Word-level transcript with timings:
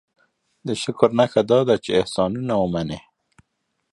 دې 0.65 0.73
شکر 0.83 1.09
نښه 1.19 1.41
دا 1.49 1.59
ده 1.67 1.75
چې 1.83 1.91
احسانونه 2.01 2.53
ومني. 2.57 2.99